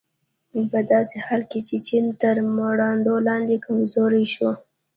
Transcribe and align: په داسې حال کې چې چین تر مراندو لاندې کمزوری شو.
په 0.71 0.79
داسې 0.91 1.15
حال 1.25 1.41
کې 1.51 1.59
چې 1.67 1.75
چین 1.87 2.05
تر 2.21 2.35
مراندو 2.55 3.15
لاندې 3.27 3.55
کمزوری 3.65 4.25
شو. 4.33 4.49